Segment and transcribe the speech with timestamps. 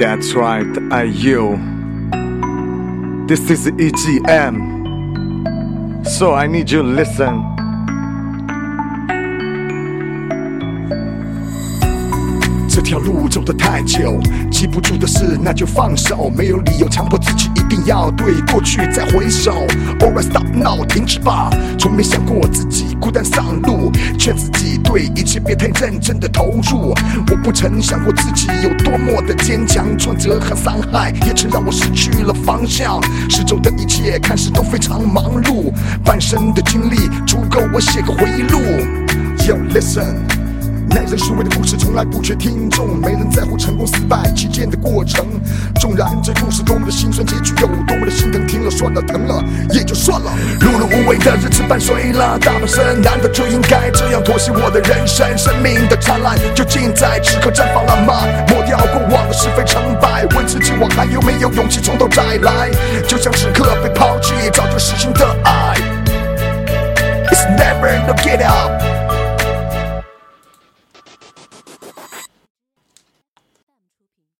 [0.00, 1.58] That's right, I you.
[3.28, 4.56] This is EGM.
[6.06, 7.44] So I need you listen.
[12.66, 14.18] 这条路走得太久，
[14.50, 19.52] 记不住的事那就放手，没有理由强迫自己一定要对过去再回首。
[19.98, 23.22] Alright stop now，停止吧，从没想过自己孤单，
[25.38, 26.94] 别太认真的投入。
[27.30, 35.72] 我不曾想过自己有多么的坚强，挫折和伤害也曾让我失去了方向，四周的一切看似都非常忙碌，
[36.04, 38.58] 半生的经历足够我写个回忆录。
[39.46, 40.39] Yo listen。
[40.90, 45.24] 耐人寻味的故事从来不缺听众，没人在乎成功失败期间的过程。
[45.80, 50.32] 纵然这故事多么的心酸，结局有多么的心疼，听了算了，疼了也就算了。
[50.60, 55.26] 碌碌无为的日子伴随了大半生，难道就应该这样妥协我的人生？
[55.38, 58.26] 生命的灿烂究竟在此刻绽放了吗？
[58.48, 62.68] 抹掉过往的是非成败，问自己我还有没有勇气从头再来？
[63.06, 65.76] 就像此刻被抛弃早就死心的爱。
[67.30, 68.59] It's never no get out。